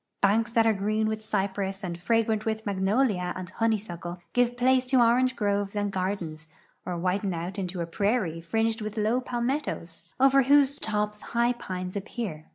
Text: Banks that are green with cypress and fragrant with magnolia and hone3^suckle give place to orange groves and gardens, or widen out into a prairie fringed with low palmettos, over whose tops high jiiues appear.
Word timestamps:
Banks 0.19 0.51
that 0.53 0.65
are 0.65 0.73
green 0.73 1.07
with 1.07 1.21
cypress 1.21 1.83
and 1.83 2.01
fragrant 2.01 2.43
with 2.43 2.65
magnolia 2.65 3.33
and 3.35 3.53
hone3^suckle 3.53 4.17
give 4.33 4.57
place 4.57 4.83
to 4.87 4.99
orange 4.99 5.35
groves 5.35 5.75
and 5.75 5.91
gardens, 5.91 6.47
or 6.87 6.97
widen 6.97 7.35
out 7.35 7.59
into 7.59 7.81
a 7.81 7.85
prairie 7.85 8.41
fringed 8.41 8.81
with 8.81 8.97
low 8.97 9.21
palmettos, 9.21 10.01
over 10.19 10.41
whose 10.41 10.79
tops 10.79 11.21
high 11.21 11.53
jiiues 11.53 11.95
appear. 11.95 12.47